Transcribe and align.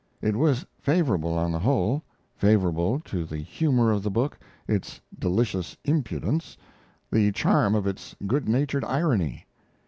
It 0.19 0.35
was 0.35 0.65
favorable 0.79 1.37
on 1.37 1.51
the 1.51 1.59
whole, 1.59 2.01
favorable 2.35 2.99
to 3.01 3.23
the 3.23 3.37
humor 3.37 3.91
of 3.91 4.01
the 4.01 4.09
book, 4.09 4.39
its 4.67 4.99
"delicious 5.19 5.77
impudence," 5.85 6.57
the 7.11 7.31
charm 7.33 7.75
of 7.75 7.85
its 7.85 8.15
good 8.25 8.49
natured 8.49 8.83
irony. 8.83 9.45